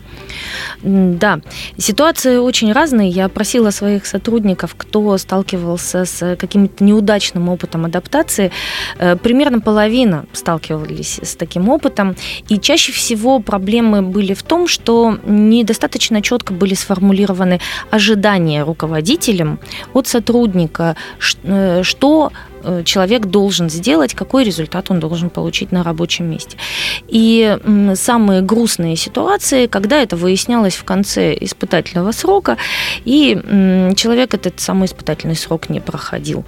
[0.84, 1.41] Да,
[1.77, 3.09] ситуации очень разные.
[3.09, 8.51] Я просила своих сотрудников, кто сталкивался с каким-то неудачным опытом адаптации.
[8.97, 12.15] Э, примерно половина сталкивались с таким опытом.
[12.49, 17.59] И чаще всего проблемы были в том, что недостаточно четко были сформулированы
[17.89, 19.59] ожидания руководителям
[19.93, 20.95] от сотрудника,
[21.43, 22.32] э, что
[22.63, 26.57] Э, человек должен сделать, какой результат он должен получить на рабочем месте.
[27.07, 27.57] И
[27.95, 32.57] самые грустные ситуации, когда это выяснялось в конце испытательного срока,
[33.05, 33.38] и
[33.95, 36.43] человек этот самый испытательный срок не проходил.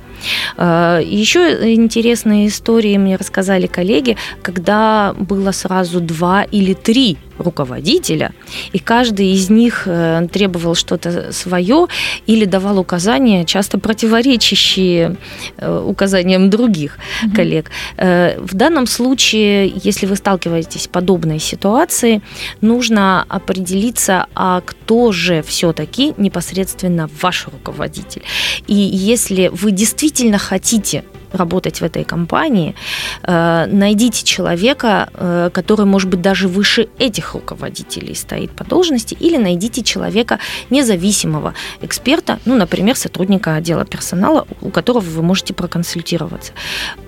[0.58, 8.32] Э, еще интересные истории мне рассказали коллеги, когда было сразу два или три руководителя,
[8.72, 11.88] и каждый из них э, требовал что-то свое
[12.28, 15.18] или давал указания, часто противоречащие
[15.58, 17.36] э, указаниям других угу.
[17.36, 17.72] коллег.
[17.98, 22.22] Э, в данном случае, если вы сталкиваетесь с подобной ситуацией,
[22.62, 28.24] нужно определиться, а кто же все-таки непосредственно ваш руководитель.
[28.68, 31.04] И если вы действительно хотите
[31.34, 32.76] работать в этой компании,
[33.24, 39.38] э, найдите человека, э, который, может быть, даже выше этих руководителей стоит по должности, или
[39.38, 46.54] найдите человека независимого эксперта, ну, например, сотрудника отдела персонала, у которого вы можете проконсультироваться.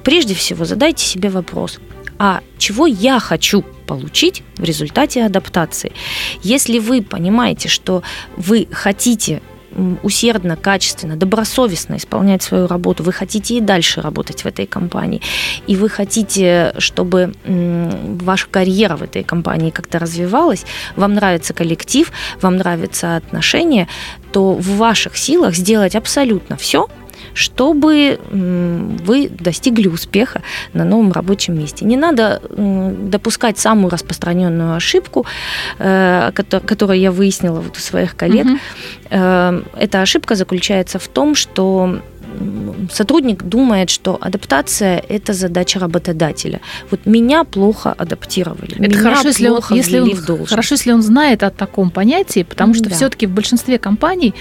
[0.03, 1.79] Прежде всего, задайте себе вопрос,
[2.17, 5.91] а чего я хочу получить в результате адаптации.
[6.43, 8.03] Если вы понимаете, что
[8.37, 9.41] вы хотите
[10.03, 15.21] усердно, качественно, добросовестно исполнять свою работу, вы хотите и дальше работать в этой компании,
[15.67, 20.65] и вы хотите, чтобы ваша карьера в этой компании как-то развивалась,
[20.95, 22.11] вам нравится коллектив,
[22.41, 23.87] вам нравятся отношения,
[24.31, 26.87] то в ваших силах сделать абсолютно все,
[27.35, 30.41] чтобы вы достигли успеха
[30.73, 31.85] на новом рабочем месте.
[31.85, 35.25] Не надо допускать самую распространенную ошибку,
[35.77, 38.45] э, которую я выяснила вот у своих коллег.
[38.45, 38.57] Угу.
[39.09, 41.99] Эта ошибка заключается в том, что
[42.91, 46.61] сотрудник думает, что адаптация– это задача работодателя.
[46.91, 50.49] Вот меня плохо адаптировали, это меня хорошо, если плохо он, если он, в должность.
[50.49, 52.95] Хорошо, если он знает о таком понятии, потому что да.
[52.95, 54.33] все-таки в большинстве компаний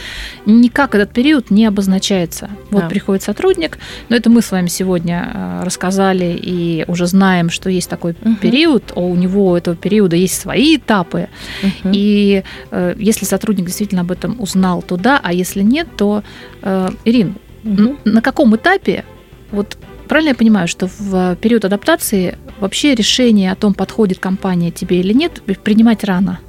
[0.47, 2.51] никак этот период не обозначается.
[2.71, 2.89] Вот да.
[2.89, 3.79] приходит сотрудник,
[4.09, 8.37] но это мы с вами сегодня э, рассказали и уже знаем, что есть такой угу.
[8.37, 11.29] период, а у него у этого периода есть свои этапы.
[11.63, 11.93] Угу.
[11.93, 16.23] И э, если сотрудник действительно об этом узнал, то да, а если нет, то,
[16.63, 17.99] э, Ирин, Угу.
[18.05, 19.05] На каком этапе,
[19.51, 19.77] вот
[20.09, 25.13] правильно я понимаю, что в период адаптации вообще решение о том, подходит компания тебе или
[25.13, 26.41] нет, принимать рано?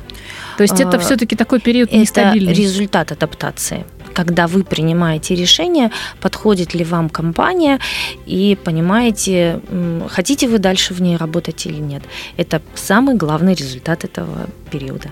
[0.57, 2.51] То есть это а, все-таки такой период нестабильный.
[2.51, 3.85] Это результат адаптации.
[4.15, 5.91] Когда вы принимаете решение,
[6.21, 7.79] подходит ли вам компания
[8.25, 9.59] и понимаете,
[10.09, 12.01] хотите вы дальше в ней работать или нет.
[12.37, 15.09] Это самый главный результат этого периода.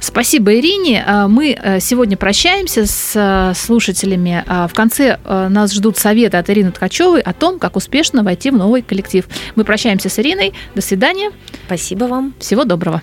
[0.00, 1.04] Спасибо, Ирине.
[1.06, 4.44] А, мы э, сегодня прощаемся с э, слушателями.
[4.46, 8.50] А, в конце э, нас ждут советы от Ирины Ткачевой о том, как успешно войти
[8.50, 9.24] в новый коллектив.
[9.54, 10.54] Мы прощаемся с Ириной.
[10.74, 11.30] До свидания.
[11.66, 12.34] Спасибо вам.
[12.40, 13.00] Всего доброго.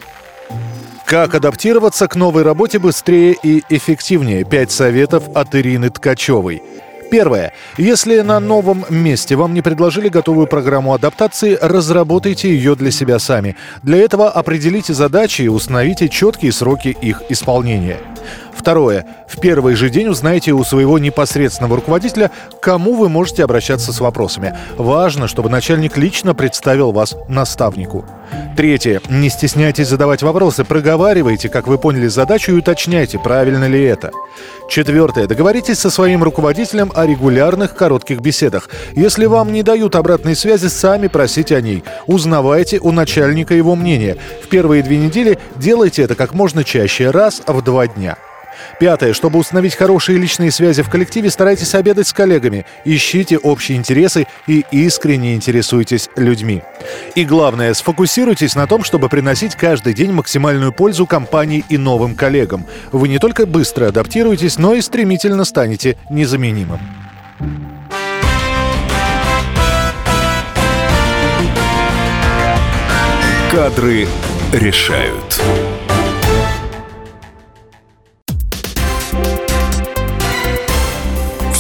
[1.10, 4.44] Как адаптироваться к новой работе быстрее и эффективнее?
[4.44, 6.62] Пять советов от Ирины Ткачевой.
[7.10, 7.52] Первое.
[7.78, 13.56] Если на новом месте вам не предложили готовую программу адаптации, разработайте ее для себя сами.
[13.82, 17.98] Для этого определите задачи и установите четкие сроки их исполнения.
[18.60, 19.06] Второе.
[19.26, 22.30] В первый же день узнайте у своего непосредственного руководителя,
[22.62, 24.54] кому вы можете обращаться с вопросами.
[24.78, 28.04] Важно, чтобы начальник лично представил вас наставнику.
[28.58, 29.00] Третье.
[29.10, 34.12] Не стесняйтесь задавать вопросы, проговаривайте, как вы поняли задачу и уточняйте, правильно ли это.
[34.70, 35.26] Четвертое.
[35.26, 38.70] Договоритесь со своим руководителем о регулярных коротких беседах.
[38.92, 41.86] Если вам не дают обратной связи, сами просите о ней.
[42.08, 44.18] Узнавайте у начальника его мнение.
[44.44, 48.18] В первые две недели делайте это как можно чаще, раз в два дня.
[48.80, 49.14] Пятое.
[49.14, 52.66] Чтобы установить хорошие личные связи в коллективе, старайтесь обедать с коллегами.
[52.86, 56.64] Ищите общие интересы и искренне интересуйтесь людьми.
[57.14, 62.66] И главное, сфокусируйтесь на том, чтобы приносить каждый день максимальную пользу компании и новым коллегам.
[62.94, 66.80] Вы не только быстро адаптируетесь, но и стремительно станете незаменимым.
[73.52, 74.08] Кадры
[74.54, 75.42] решают.